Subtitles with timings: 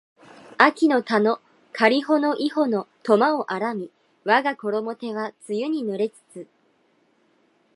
[0.57, 1.39] 秋の田の
[1.73, 3.91] かりほの庵の苫を荒み
[4.23, 6.47] わがころも手は露に濡れつつ